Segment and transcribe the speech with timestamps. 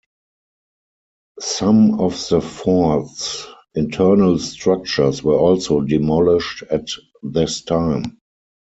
[1.39, 6.87] Some of the fort's internal structures were also demolished at
[7.21, 8.17] this time.